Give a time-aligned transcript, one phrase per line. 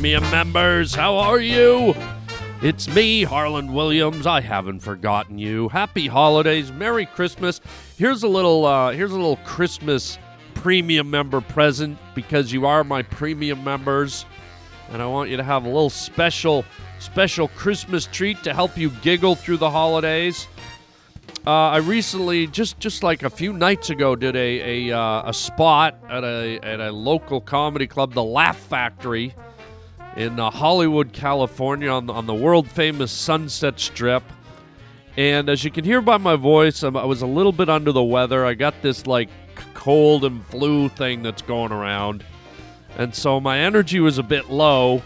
[0.00, 0.94] premium members.
[0.94, 1.94] How are you?
[2.62, 4.26] It's me, Harland Williams.
[4.26, 5.68] I haven't forgotten you.
[5.68, 7.60] Happy holidays, Merry Christmas.
[7.98, 10.18] Here's a little uh, here's a little Christmas
[10.54, 14.24] premium member present because you are my premium members,
[14.90, 16.64] and I want you to have a little special
[16.98, 20.48] special Christmas treat to help you giggle through the holidays.
[21.46, 25.34] Uh, I recently, just just like a few nights ago, did a a, uh, a
[25.34, 29.34] spot at a at a local comedy club, the Laugh Factory,
[30.16, 34.22] in uh, Hollywood, California, on the, on the world famous Sunset Strip.
[35.16, 37.92] And as you can hear by my voice, I'm, I was a little bit under
[37.92, 38.44] the weather.
[38.44, 39.28] I got this like
[39.74, 42.24] cold and flu thing that's going around,
[42.96, 45.02] and so my energy was a bit low.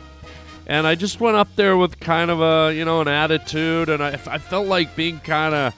[0.67, 4.03] And I just went up there with kind of a you know an attitude, and
[4.03, 5.75] I, I felt like being kind of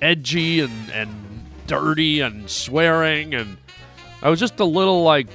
[0.00, 1.28] edgy and, and
[1.66, 3.58] dirty and swearing and
[4.22, 5.28] I was just a little like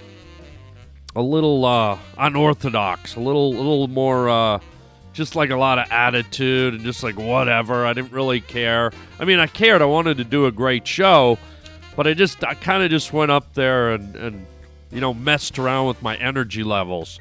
[1.16, 4.60] a little uh, unorthodox, a little a little more uh,
[5.14, 7.86] just like a lot of attitude and just like whatever.
[7.86, 8.92] I didn't really care.
[9.20, 9.82] I mean, I cared.
[9.82, 11.38] I wanted to do a great show,
[11.96, 14.46] but I just I kind of just went up there and and
[14.92, 17.20] you know messed around with my energy levels.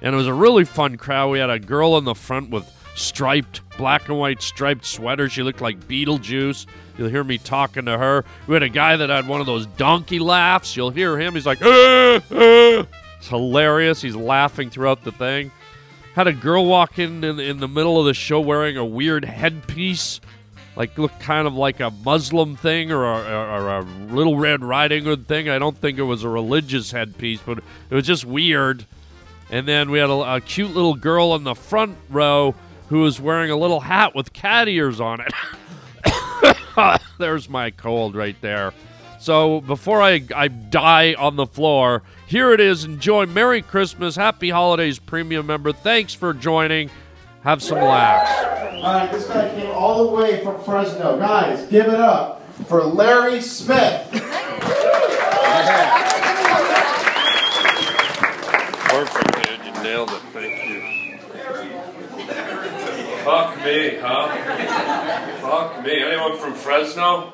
[0.00, 1.30] And it was a really fun crowd.
[1.30, 5.28] We had a girl in the front with striped, black and white striped sweater.
[5.28, 6.66] She looked like Beetlejuice.
[6.98, 8.24] You'll hear me talking to her.
[8.46, 10.76] We had a guy that had one of those donkey laughs.
[10.76, 11.34] You'll hear him.
[11.34, 12.86] He's like, ah, ah.
[13.24, 14.02] It's hilarious.
[14.02, 15.50] He's laughing throughout the thing.
[16.14, 19.24] Had a girl walk in, in in the middle of the show wearing a weird
[19.24, 20.20] headpiece,
[20.76, 25.04] like looked kind of like a Muslim thing or a, or a Little Red Riding
[25.04, 25.48] Hood thing.
[25.48, 28.84] I don't think it was a religious headpiece, but it was just weird.
[29.48, 32.54] And then we had a, a cute little girl in the front row
[32.90, 35.32] who was wearing a little hat with cat ears on it.
[37.18, 38.74] There's my cold right there.
[39.24, 42.84] So before I, I die on the floor, here it is.
[42.84, 43.24] Enjoy.
[43.24, 44.16] Merry Christmas.
[44.16, 45.72] Happy Holidays, premium member.
[45.72, 46.90] Thanks for joining.
[47.42, 48.30] Have some laughs.
[48.74, 51.18] All right, this guy came all the way from Fresno.
[51.18, 54.10] Guys, give it up for Larry Smith.
[58.90, 59.64] Perfect, man.
[59.64, 60.20] You nailed it.
[60.34, 61.16] Thank you.
[63.24, 65.40] Fuck me, huh?
[65.40, 66.02] Fuck me.
[66.02, 67.32] Anyone from Fresno?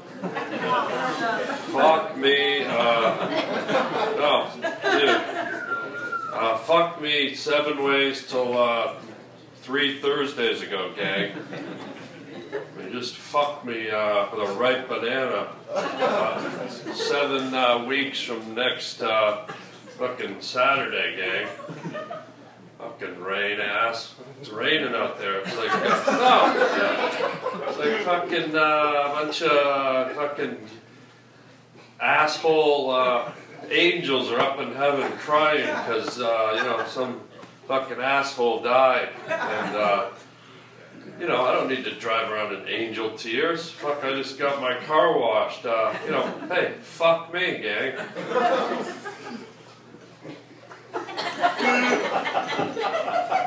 [1.72, 2.64] Fuck me.
[2.64, 3.26] Uh,
[4.16, 5.20] no, dude.
[6.32, 8.94] Uh, fuck me seven ways till uh,
[9.62, 11.32] three Thursdays ago, gang.
[12.76, 15.48] Mean, just fuck me uh, with a ripe banana.
[15.72, 19.46] Uh, seven uh, weeks from next uh,
[19.98, 21.48] fucking Saturday, gang.
[22.78, 24.14] Fucking rain ass.
[24.40, 25.40] It's raining out there.
[25.40, 25.72] It's like,
[26.06, 27.49] no.
[27.70, 30.56] It's like fucking uh, bunch of fucking
[32.00, 33.30] asshole uh,
[33.70, 37.20] angels are up in heaven crying because, uh, you know, some
[37.68, 39.10] fucking asshole died.
[39.28, 40.08] And, uh,
[41.20, 43.70] you know, I don't need to drive around in angel tears.
[43.70, 45.64] Fuck, I just got my car washed.
[45.64, 48.00] Uh, you know, hey, fuck me, gang.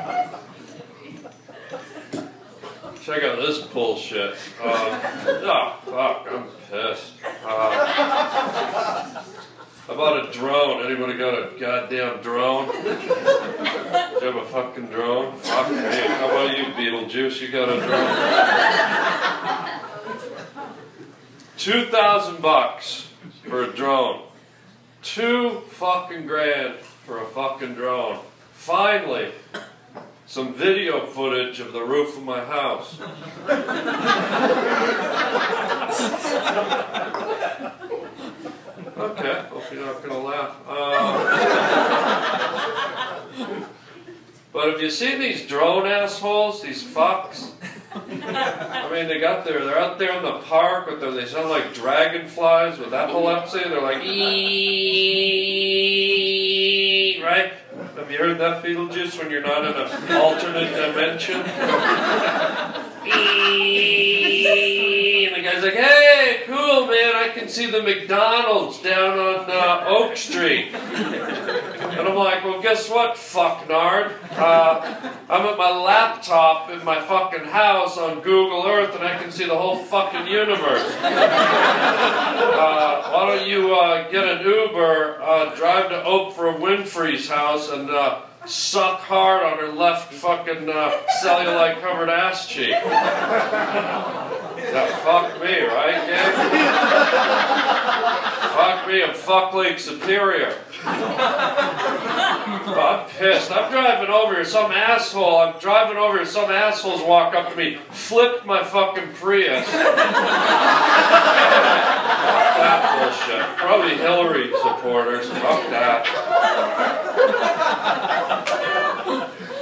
[3.04, 4.34] Check out this bullshit.
[4.62, 7.12] Uh, oh, fuck, I'm pissed.
[7.44, 9.22] Uh,
[9.86, 10.86] I bought a drone.
[10.86, 12.68] Anybody got a goddamn drone?
[12.68, 15.36] Do you have a fucking drone?
[15.36, 15.76] Fuck me.
[15.76, 17.42] How about you, Beetlejuice?
[17.42, 18.08] You got a drone?
[21.58, 23.08] Two thousand bucks
[23.46, 24.22] for a drone.
[25.02, 28.20] Two fucking grand for a fucking drone.
[28.54, 29.30] Finally,
[30.26, 32.98] some video footage of the roof of my house.
[38.96, 40.56] Okay, hope you're not gonna laugh.
[40.66, 41.24] Uh,
[44.52, 47.50] but have you seen these drone assholes, these fucks?
[47.94, 51.48] I mean, they got their, they're out there in the park with their, they sound
[51.48, 53.58] like dragonflies with epilepsy.
[53.64, 54.50] They're like, "Ee,"
[57.22, 57.52] right?
[58.04, 61.40] Have you heard that Beetlejuice when you're not in an alternate dimension?
[65.26, 69.84] And the guy's like, hey, cool, man, I can see the McDonald's down on uh,
[69.88, 70.74] Oak Street.
[71.94, 74.14] And I'm like, well, guess what, fucknard?
[74.32, 79.30] Uh, I'm at my laptop in my fucking house on Google Earth and I can
[79.30, 80.92] see the whole fucking universe.
[82.34, 87.88] Uh, why don't you uh, get an Uber, uh, drive to Oprah Winfrey's house and
[87.90, 92.74] uh, suck hard on her left fucking uh, cellulite covered ass cheek?
[94.72, 96.32] Yeah, fuck me, right, gang?
[98.54, 100.56] fuck me, I'm fuck Lake Superior.
[102.66, 103.50] I'm pissed.
[103.50, 107.56] I'm driving over here, some asshole, I'm driving over here, some assholes walk up to
[107.56, 109.66] me, flipped my fucking Prius.
[112.64, 113.56] that bullshit.
[113.56, 115.28] Probably Hillary supporters.
[115.28, 116.04] Fuck that.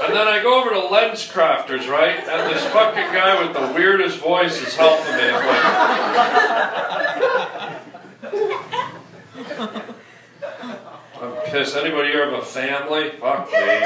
[0.03, 2.19] And then I go over to LensCrafters, right?
[2.19, 5.31] And this fucking guy with the weirdest voice is helping me.
[5.31, 5.65] I'm like,
[11.21, 11.77] I'm pissed.
[11.77, 13.11] Anybody here have a family?
[13.11, 13.81] Fuck me.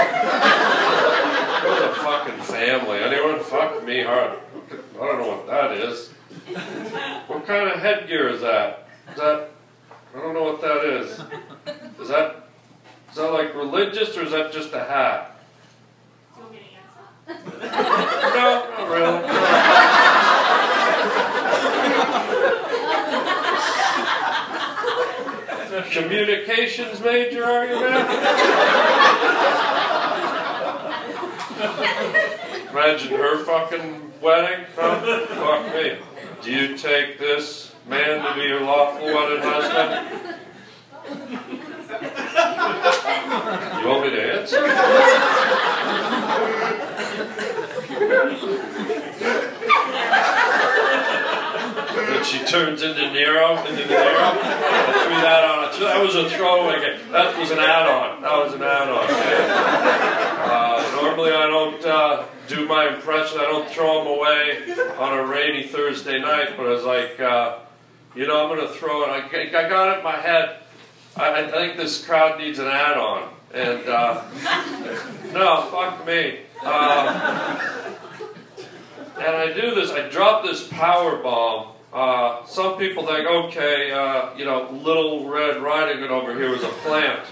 [1.66, 2.98] What's a fucking family?
[2.98, 3.40] Anyone?
[3.44, 4.38] Fuck me hard.
[4.70, 6.08] I don't know what that is.
[7.26, 8.88] What kind of headgear is that?
[9.10, 9.50] Is that?
[10.14, 11.20] I don't know what that is.
[12.00, 12.48] Is that?
[13.10, 15.32] Is that like religious or is that just a hat?
[16.34, 17.08] Do you want me to answer?
[17.28, 17.34] No,
[18.34, 19.22] not really.
[25.92, 28.06] Communications major, are you, man?
[32.70, 34.66] Imagine her fucking wedding.
[34.76, 35.26] Huh?
[35.26, 35.98] Fuck me.
[36.42, 40.36] Do you take this man to be your lawful wedded husband?
[43.80, 44.62] You want me to answer?
[52.12, 52.82] When she turns
[53.64, 53.96] Nero, the.
[53.96, 55.64] I threw that on.
[55.64, 55.80] it.
[55.80, 56.80] That was a throwaway.
[56.80, 57.12] game.
[57.12, 58.22] That was an add-on.
[58.22, 59.06] That was an add-on.
[60.46, 63.38] Uh, normally I don't uh, do my impression.
[63.40, 66.50] I don't throw them away on a rainy Thursday night.
[66.56, 67.58] But I was like, uh,
[68.14, 69.08] you know, I'm going to throw it.
[69.08, 70.58] I, I got it in my head.
[71.16, 73.30] I, I think this crowd needs an add-on.
[73.54, 74.22] And uh,
[75.32, 76.40] no, fuck me.
[76.62, 77.58] Uh,
[79.16, 79.90] and I do this.
[79.90, 81.75] I drop this power bomb.
[81.96, 86.62] Uh, some people think, okay, uh, you know, Little Red Riding Hood over here was
[86.62, 87.24] a plant,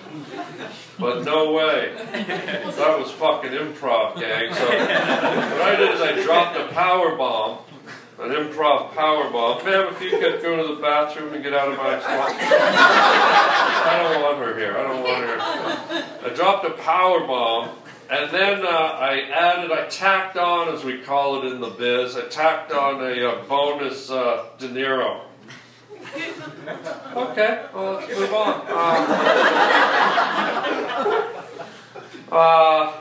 [0.98, 1.92] but no way.
[1.94, 4.54] That was fucking improv, gang.
[4.54, 7.58] So what I did is I dropped a power bomb,
[8.18, 9.62] an improv power bomb.
[9.66, 12.30] Ma'am, if you could go to the bathroom and get out of my spot.
[12.40, 14.78] I don't want her here.
[14.78, 15.36] I don't want her.
[16.26, 17.68] I dropped a power bomb,
[18.10, 22.16] and then uh, I added, I tacked on, as we call it in the biz,
[22.16, 25.20] I tacked on a uh, bonus uh, De Niro.
[27.16, 28.62] Okay, well, let's move on.
[28.68, 28.74] Uh,
[32.32, 32.92] uh,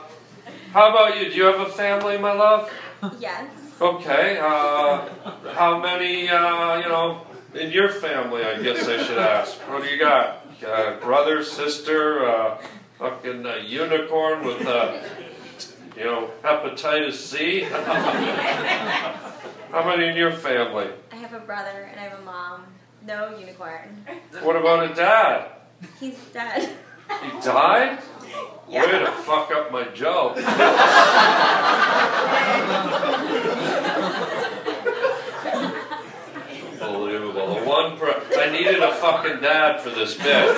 [0.72, 1.30] how about you?
[1.30, 2.70] Do you have a family, my love?
[3.18, 3.48] Yes.
[3.80, 4.38] Okay.
[4.40, 5.08] Uh,
[5.52, 9.56] how many, uh, you know, in your family, I guess I should ask?
[9.68, 10.46] What do you got?
[10.66, 12.62] Uh, brother, sister, uh,
[12.98, 15.00] fucking uh, unicorn with, uh,
[15.96, 17.60] you know, hepatitis C?
[19.70, 20.88] how many in your family?
[21.12, 22.64] I have a brother and I have a mom.
[23.06, 24.06] No unicorn.
[24.42, 25.50] What about a dad?
[26.00, 26.76] He's dead.
[27.22, 27.98] He died?
[28.68, 28.86] Yeah.
[28.86, 30.38] Way to fuck up my joke.
[37.76, 40.56] I needed a fucking dad for this bit.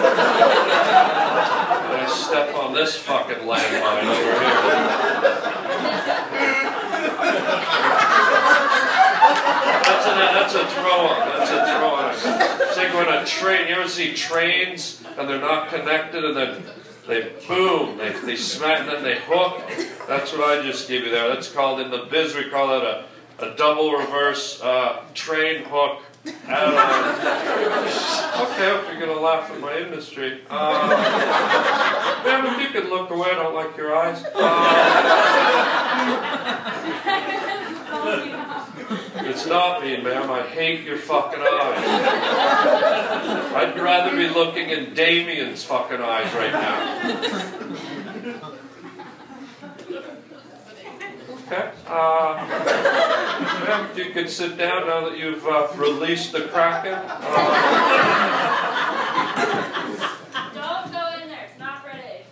[1.99, 5.57] I step on this fucking landmine over here.
[9.83, 11.29] That's a, that's a throw on.
[11.29, 12.15] That's a throw on.
[12.69, 16.63] It's like when a train, you ever see trains and they're not connected and then
[17.07, 19.63] they boom, they, they smack and then they hook.
[20.07, 21.29] That's what I just gave you there.
[21.29, 23.05] That's called, in the biz, we call it a,
[23.39, 26.03] a double reverse uh, train hook
[26.47, 27.17] add-on.
[28.47, 30.41] Okay, if you're going to laugh at my industry.
[30.49, 30.89] Uh,
[32.25, 34.25] ma'am, if you could look away, I don't like your eyes.
[34.35, 34.47] Uh,
[39.29, 40.31] it's not me, ma'am.
[40.31, 41.85] I hate your fucking eyes.
[43.55, 46.77] I'd rather be looking in Damien's fucking eyes right now.
[51.47, 51.71] Okay.
[51.87, 52.43] Uh,
[53.97, 56.95] you could sit down now that you've uh, released the Kraken.
[56.95, 57.23] Uh,
[60.53, 61.47] Don't go in there.
[61.49, 62.25] It's not ready.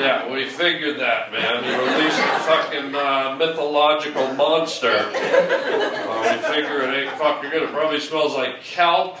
[0.00, 1.64] yeah, we figured that, man.
[1.64, 5.10] You released a fucking uh, mythological monster.
[5.12, 7.64] Uh, we figure it ain't fucking good.
[7.64, 9.18] It probably smells like kelp.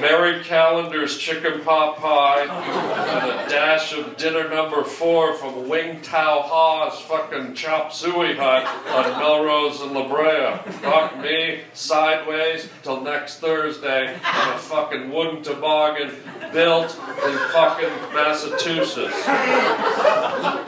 [0.00, 3.20] Marie Callender's chicken pot pie, oh.
[3.20, 8.64] and a dash of dinner number four from Wing Tao Ha's fucking chop suey hut
[8.88, 10.72] on Melrose and La Brea.
[10.74, 16.14] Fuck me sideways till next Thursday on a fucking wooden toboggan
[16.52, 19.16] built in fucking Massachusetts.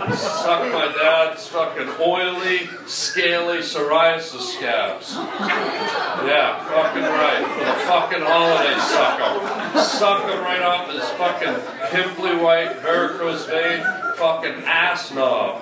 [0.09, 5.15] Suck my dad's fucking oily, scaly psoriasis scabs.
[5.15, 7.45] Yeah, fucking right.
[7.45, 9.79] For the fucking holidays, suck 'em.
[9.79, 11.55] Suck 'em right off his fucking
[11.91, 13.85] pimply white, varicose vein,
[14.17, 15.61] fucking ass knob.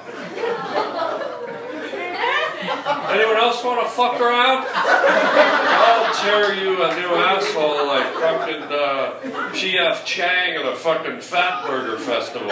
[3.11, 4.67] Anyone else want to fuck around?
[4.69, 10.05] I'll tear you a new asshole like fucking uh, P.F.
[10.05, 12.51] Chang at a fucking Fat Burger Festival.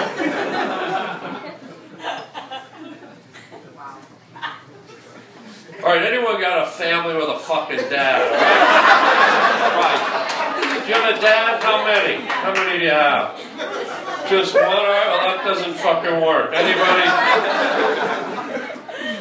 [5.82, 8.22] All right, anyone got a family with a fucking dad?
[9.76, 10.88] Right.
[10.88, 11.62] you have a dad?
[11.62, 12.24] How many?
[12.26, 13.36] How many do you have?
[14.28, 14.64] Just one?
[14.64, 16.52] All right, well, that doesn't fucking work.
[16.54, 17.06] Anybody?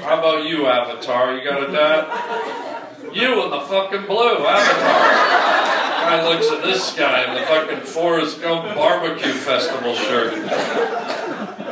[0.04, 1.36] How about you, Avatar?
[1.36, 2.08] You got a dad?
[3.14, 5.46] You in the fucking blue, Avatar.
[6.06, 10.34] Guy looks at this guy in the fucking Forrest Gump barbecue festival shirt.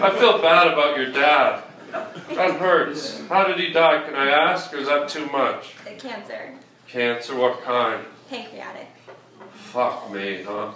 [0.03, 1.63] I feel bad about your dad.
[1.91, 3.22] That hurts.
[3.27, 5.75] How did he die, can I ask, or is that too much?
[5.88, 6.55] Uh, Cancer.
[6.89, 8.03] Cancer, what kind?
[8.29, 8.89] Pancreatic.
[9.53, 10.74] Fuck me, huh?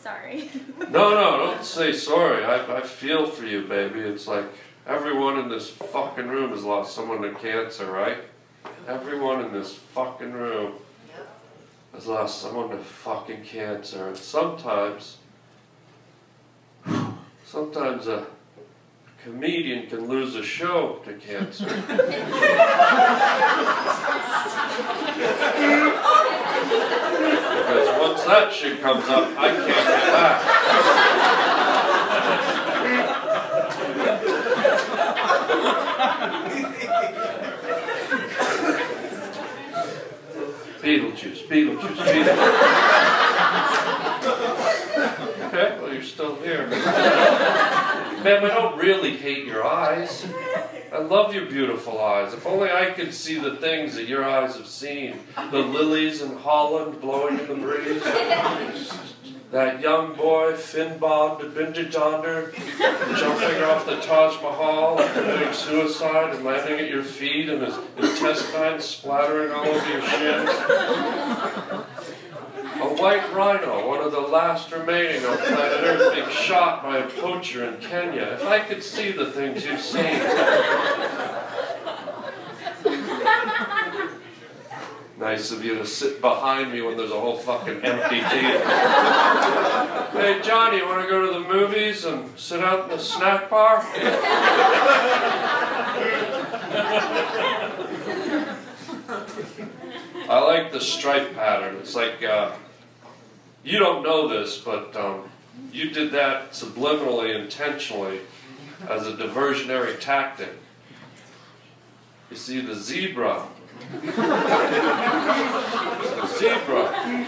[0.00, 0.48] Sorry.
[0.90, 2.42] No, no, don't say sorry.
[2.44, 4.00] I, I feel for you, baby.
[4.00, 4.46] It's like
[4.86, 8.16] everyone in this fucking room has lost someone to cancer, right?
[8.86, 10.76] Everyone in this fucking room
[11.92, 14.08] has lost someone to fucking cancer.
[14.08, 15.18] And sometimes,
[17.48, 18.26] sometimes a
[19.24, 21.64] comedian can lose a show to cancer.
[21.64, 21.88] because
[28.00, 30.42] once that shit comes up, I can't get back.
[40.82, 43.08] Beetlejuice, Beetlejuice, Beetlejuice.
[45.48, 46.68] okay, well, you're still here.
[48.24, 50.26] Ma'am, I don't really hate your eyes.
[50.92, 52.34] I love your beautiful eyes.
[52.34, 55.20] If only I could see the things that your eyes have seen.
[55.50, 58.02] The lilies in Holland blowing in the breeze.
[59.50, 62.52] That young boy, Finnbond de Bindajonder,
[63.16, 67.78] jumping off the Taj Mahal, and committing suicide and landing at your feet and his
[67.96, 70.50] intestines splattering all over your shins.
[72.80, 77.08] A white rhino, one of the last remaining on planet Earth, being shot by a
[77.08, 78.22] poacher in Kenya.
[78.34, 80.20] If I could see the things you've seen.
[85.18, 88.60] Nice of you to sit behind me when there's a whole fucking empty theater.
[90.12, 93.50] hey, Johnny, you want to go to the movies and sit out in the snack
[93.50, 93.80] bar?
[100.30, 101.76] I like the stripe pattern.
[101.76, 102.52] It's like, uh,
[103.68, 105.28] you don't know this, but um,
[105.72, 108.20] you did that subliminally, intentionally,
[108.88, 110.54] as a diversionary tactic.
[112.30, 113.46] You see, the zebra
[114.02, 114.10] the
[116.38, 117.26] zebra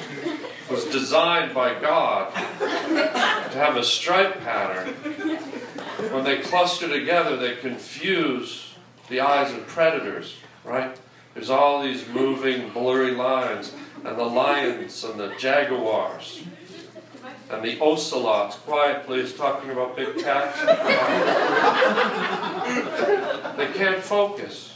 [0.71, 4.95] was designed by God to have a stripe pattern.
[6.13, 8.75] When they cluster together, they confuse
[9.09, 10.97] the eyes of predators, right?
[11.35, 13.73] There's all these moving, blurry lines,
[14.05, 16.43] and the lions and the jaguars
[17.51, 18.57] and the ocelots.
[18.57, 20.61] Quiet, please, talking about big cats.
[23.57, 24.75] they can't focus.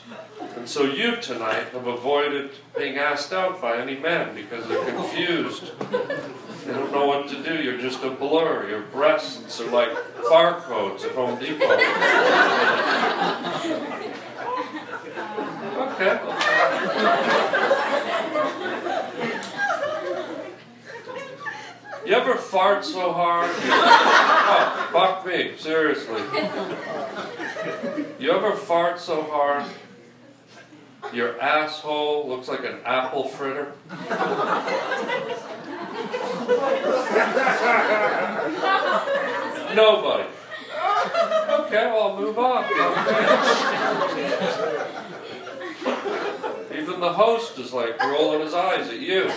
[0.56, 5.72] And so you tonight have avoided being asked out by any men because they're confused.
[5.80, 7.62] They don't know what to do.
[7.62, 8.68] You're just a blur.
[8.68, 9.90] Your breasts are like
[10.22, 11.78] barcodes at Home Depot.
[15.94, 16.18] Okay.
[22.06, 23.50] You ever fart so hard?
[24.46, 26.20] Oh, fuck me, seriously.
[28.20, 29.64] You ever fart so hard
[31.12, 33.72] your asshole looks like an apple fritter.
[39.74, 40.24] Nobody.
[41.48, 42.64] Okay, well, I'll move on.
[46.72, 49.30] Even the host is like rolling his eyes at you.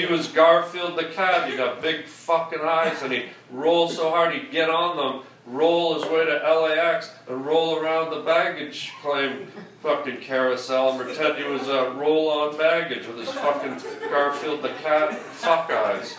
[0.00, 4.34] He was Garfield the cat, he got big fucking eyes and he'd roll so hard
[4.34, 9.46] he'd get on them roll his way to LAX and roll around the baggage claim
[9.82, 13.76] fucking carousel and pretend he was a roll-on baggage with his fucking
[14.10, 16.10] Garfield the cat fuck eyes.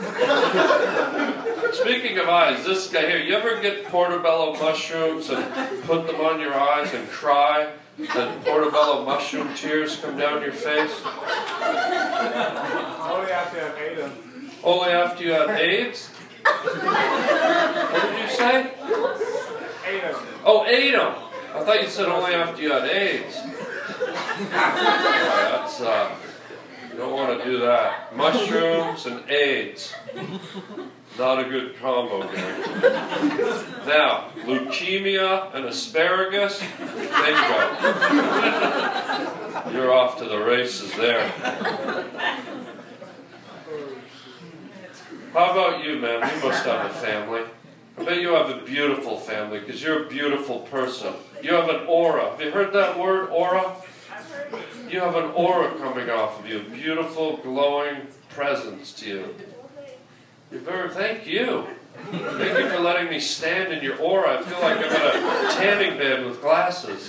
[1.76, 6.40] Speaking of eyes, this guy here, you ever get portobello mushrooms and put them on
[6.40, 7.72] your eyes and cry?
[8.10, 10.92] And portobello mushroom tears come down your face?
[11.06, 11.22] Only
[13.32, 14.12] after I've ate them.
[14.64, 16.08] Only after you have AIDS?
[16.44, 16.74] What
[18.10, 18.74] did you say?
[20.44, 20.96] Oh, ate.
[20.96, 23.36] I thought you said only after you had AIDS.
[24.50, 26.31] That's uh, you
[27.02, 28.16] don't want to do that.
[28.16, 29.94] Mushrooms and AIDS.
[31.18, 32.58] Not a good combo there.
[33.88, 37.00] Now, leukemia and asparagus, bingo.
[39.74, 41.28] You're off to the races there.
[45.34, 46.22] How about you, man?
[46.36, 47.42] You must have a family.
[47.98, 51.14] I bet you have a beautiful family because you're a beautiful person.
[51.42, 52.30] You have an aura.
[52.30, 53.76] Have you heard that word, aura?
[54.92, 59.36] You have an aura coming off of you, beautiful, glowing presence to you.
[60.52, 61.66] You're very, thank you.
[62.12, 64.40] Thank you for letting me stand in your aura.
[64.40, 67.08] I feel like I'm in a tanning bed with glasses.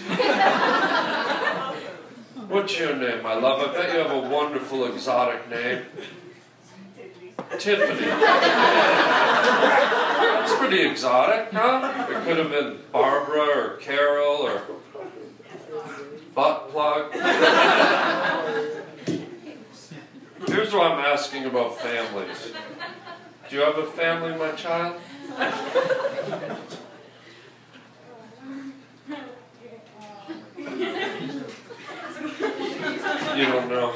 [2.46, 3.68] What's your name, my love?
[3.68, 5.82] I bet you have a wonderful exotic name.
[7.58, 8.06] Tiffany.
[10.38, 12.06] That's pretty exotic, huh?
[12.08, 14.62] It could have been Barbara or Carol or
[16.34, 17.12] butt plug.
[20.48, 22.52] Here's what I'm asking about families.
[23.48, 25.00] Do you have a family, my child?
[33.36, 33.94] You don't know.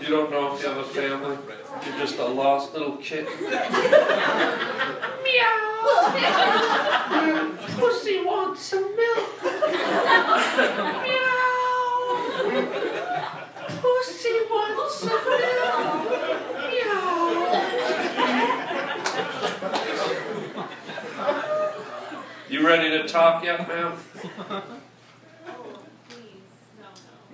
[0.00, 1.36] You don't know if you have a family.
[1.84, 3.32] You're just a lost little kitten.
[3.50, 3.64] Meow.
[7.78, 8.87] Pussy wants some milk.
[8.87, 8.87] Meow.
[13.80, 15.26] Pussy wants milk.
[16.54, 17.18] Meow.
[22.48, 23.92] You ready to talk yet, ma'am?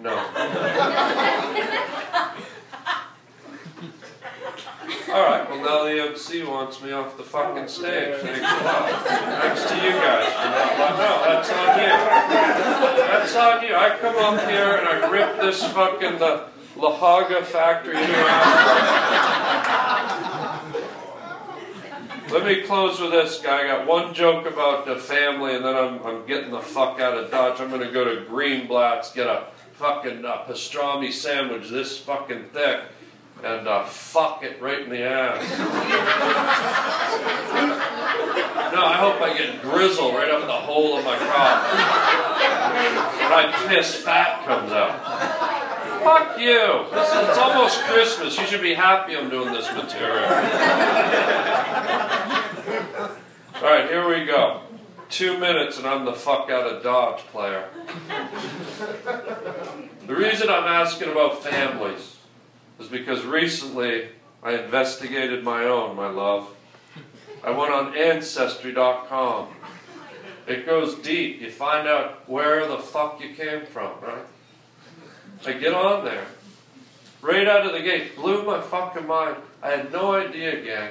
[0.01, 0.17] No.
[5.15, 5.49] All right.
[5.49, 8.17] Well, now the MC wants me off the fucking stage.
[8.17, 8.91] Thanks a lot.
[9.07, 10.79] Thanks to you guys for not.
[10.79, 11.67] Well, no, that's on
[13.37, 17.95] I come up here and I rip this fucking the La Haga factory
[22.33, 23.63] Let me close with this guy.
[23.63, 27.17] I got one joke about the family, and then I'm, I'm getting the fuck out
[27.17, 27.61] of Dodge.
[27.61, 32.81] I'm going to go to Greenblatt's, get a fucking pastrami sandwich this fucking thick,
[33.45, 35.59] and uh, fuck it right in the ass.
[38.73, 41.73] no, I hope I get grizzle right up in the hole of my cock.
[43.21, 44.99] When I piss, fat comes out.
[46.03, 46.87] Fuck you!
[46.93, 48.39] This is, it's almost Christmas.
[48.39, 50.25] You should be happy I'm doing this material.
[53.57, 54.63] All right, here we go.
[55.11, 57.69] Two minutes and I'm the fuck out of Dodge player.
[60.07, 62.14] The reason I'm asking about families
[62.79, 64.09] is because recently
[64.43, 66.55] I investigated my own, my love.
[67.43, 69.49] I went on Ancestry.com.
[70.47, 71.41] It goes deep.
[71.41, 74.27] You find out where the fuck you came from, right?
[75.47, 76.27] I get on there.
[77.23, 79.37] Right out of the gate, blew my fucking mind.
[79.63, 80.91] I had no idea, gang.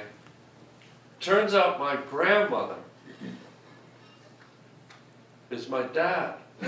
[1.20, 2.76] Turns out my grandmother
[5.50, 6.34] is my dad.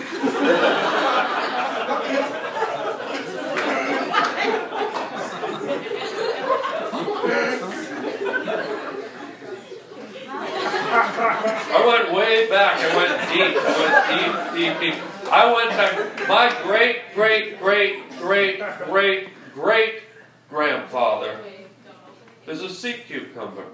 [10.98, 12.78] I went way back.
[12.78, 13.54] I went deep.
[13.54, 15.32] Went deep, deep, deep.
[15.32, 16.28] I went back.
[16.28, 20.02] My great, great, great, great, great, great
[20.48, 21.38] grandfather
[22.46, 23.66] is a sea cucumber.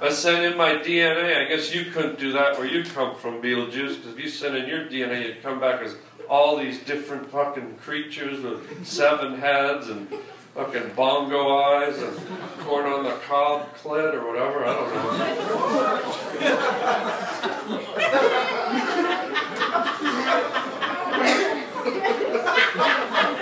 [0.00, 1.44] I sent in my DNA.
[1.44, 4.56] I guess you couldn't do that where you come from, Beetlejuice, because if you sent
[4.56, 5.96] in your DNA, you'd come back as
[6.28, 10.08] all these different fucking creatures with seven heads and
[10.56, 12.18] fucking bongo eyes and
[12.60, 14.64] corn on the cob clit or whatever.
[14.64, 15.02] I don't know.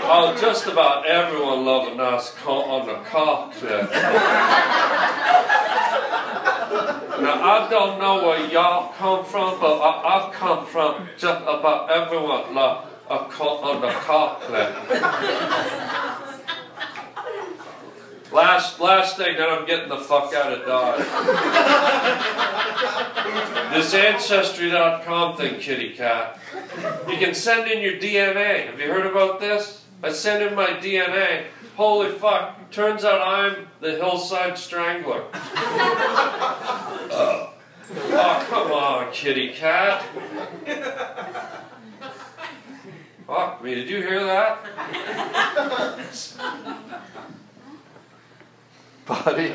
[0.07, 3.91] Oh, just about everyone loves a nice corn on the cob clit.
[7.23, 11.91] Now, I don't know where y'all come from, but I, I come from just about
[11.93, 16.14] everyone love a corn on the cob clit.
[18.35, 20.99] Last, last thing, then I'm getting the fuck out of Dodge.
[23.73, 26.41] this Ancestry.com thing, kitty cat.
[27.09, 28.67] You can send in your DNA.
[28.67, 29.85] Have you heard about this?
[30.03, 31.45] I sent in my DNA.
[31.77, 32.73] Holy fuck.
[32.73, 35.23] Turns out I'm the hillside strangler.
[37.17, 37.53] Oh,
[37.91, 40.03] oh, come on, kitty cat.
[43.27, 44.59] Fuck me, did you hear that?
[49.07, 49.53] Buddy,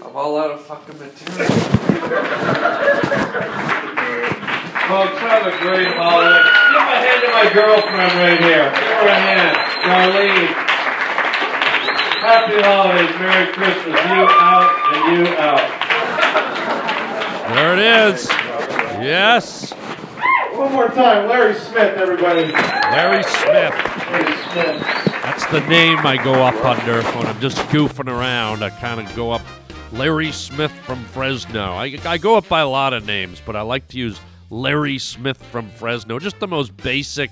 [0.00, 1.50] I'm all out of fucking material.
[4.86, 6.38] Folks, have a great holiday.
[6.70, 8.70] Give a hand to my girlfriend right here.
[8.70, 9.56] Give her a hand.
[9.82, 10.54] Darlene.
[12.22, 13.12] Happy holidays.
[13.18, 13.98] Merry Christmas.
[14.06, 15.66] You out and you out.
[17.54, 17.80] There it
[18.14, 18.28] is.
[19.02, 19.72] Yes.
[20.52, 22.52] One more time, Larry Smith, everybody.
[22.52, 23.74] Larry Smith.
[24.10, 24.93] Larry Smith.
[25.36, 28.62] That's the name I go up under when I'm just goofing around.
[28.62, 29.42] I kind of go up
[29.90, 31.72] Larry Smith from Fresno.
[31.72, 34.96] I, I go up by a lot of names, but I like to use Larry
[34.96, 36.20] Smith from Fresno.
[36.20, 37.30] Just the most basic,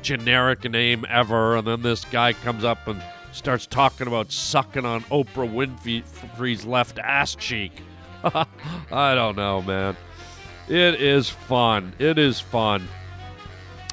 [0.00, 1.56] generic name ever.
[1.56, 7.00] And then this guy comes up and starts talking about sucking on Oprah Winfrey's left
[7.00, 7.82] ass cheek.
[8.22, 9.96] I don't know, man.
[10.68, 11.94] It is fun.
[11.98, 12.86] It is fun.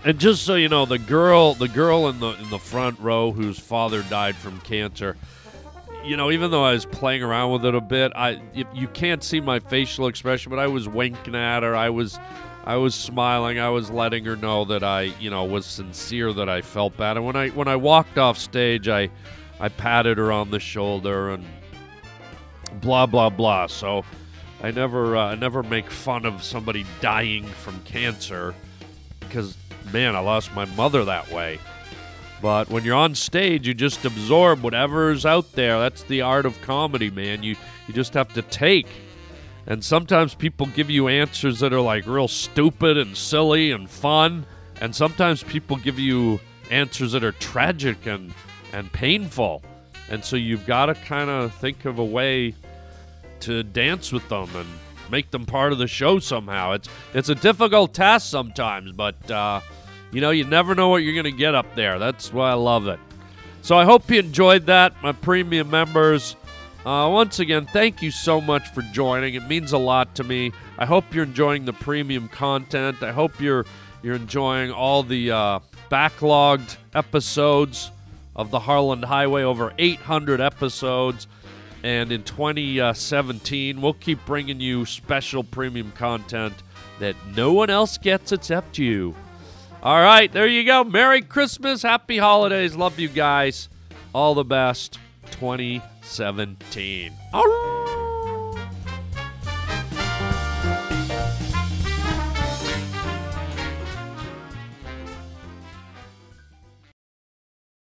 [0.08, 3.34] And just so you know, the girl, the girl in the in the front row
[3.34, 5.18] whose father died from cancer.
[6.06, 9.22] You know, even though I was playing around with it a bit, I you, can't
[9.22, 11.76] see my facial expression, but I was winking at her.
[11.76, 12.18] I was
[12.64, 13.60] I was smiling.
[13.60, 17.18] I was letting her know that I, you know, was sincere that I felt bad.
[17.18, 19.10] And when I when I walked off stage, I
[19.60, 21.44] I patted her on the shoulder and
[22.80, 23.68] blah blah blah.
[23.68, 24.06] So
[24.64, 28.56] I never uh, I never make fun of somebody dying from cancer
[29.20, 29.58] because
[29.92, 31.60] man, I lost my mother that way.
[32.42, 35.80] But when you're on stage, you just absorb whatever's out there.
[35.80, 37.44] That's the art of comedy, man.
[37.44, 37.56] You
[37.88, 38.88] you just have to take.
[39.66, 44.46] And sometimes people give you answers that are like real stupid and silly and fun,
[44.80, 48.34] and sometimes people give you answers that are tragic and
[48.72, 49.64] and painful.
[50.10, 52.54] And so you've got to kind of think of a way
[53.42, 54.68] to dance with them and
[55.12, 56.74] make them part of the show somehow.
[56.74, 59.62] It's it's a difficult task sometimes, but uh,
[60.12, 62.00] you know you never know what you're going to get up there.
[62.00, 63.00] That's why I love it.
[63.62, 66.36] So I hope you enjoyed that, my premium members.
[66.86, 69.34] Uh, once again, thank you so much for joining.
[69.34, 70.54] It means a lot to me.
[70.78, 73.04] I hope you're enjoying the premium content.
[73.04, 73.66] I hope you're
[74.02, 75.60] you're enjoying all the uh,
[75.92, 77.92] backlogged episodes
[78.36, 79.44] of the Harland Highway.
[79.44, 81.28] Over 800 episodes.
[81.84, 86.54] And in 2017, we'll keep bringing you special premium content
[87.00, 89.14] that no one else gets except you.
[89.84, 90.84] All right, there you go.
[90.84, 91.84] Merry Christmas.
[91.84, 92.76] Happy holidays.
[92.76, 93.70] Love you guys.
[94.14, 95.00] All the best.
[95.32, 97.14] 2017.
[97.34, 97.87] All right.